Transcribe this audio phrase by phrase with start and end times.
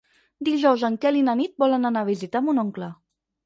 [0.47, 2.93] Dijous en Quel i na Nit volen anar a visitar mon oncle.